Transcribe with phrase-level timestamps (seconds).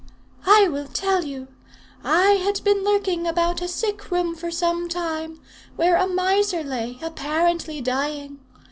[0.47, 1.47] "I will tell you.
[2.03, 5.39] I had been lurking about a sick room for some time,
[5.75, 8.39] where a miser lay, apparently dying.